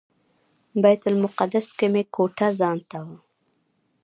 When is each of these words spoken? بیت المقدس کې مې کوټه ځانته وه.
بیت 0.81 1.01
المقدس 1.09 1.67
کې 1.77 1.87
مې 1.93 2.03
کوټه 2.15 2.47
ځانته 2.59 2.97
وه. 3.05 3.17